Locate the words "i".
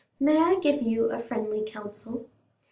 0.39-0.55